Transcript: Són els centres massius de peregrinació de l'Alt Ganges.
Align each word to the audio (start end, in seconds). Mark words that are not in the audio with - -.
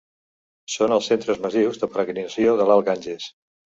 Són 0.75 0.95
els 0.95 1.09
centres 1.11 1.43
massius 1.45 1.79
de 1.83 1.91
peregrinació 1.97 2.57
de 2.63 2.67
l'Alt 2.71 2.89
Ganges. 2.89 3.29